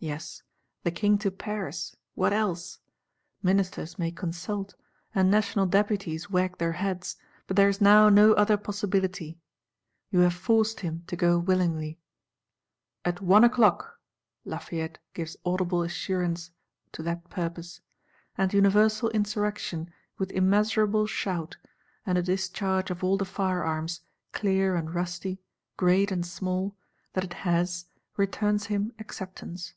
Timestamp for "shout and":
21.08-22.16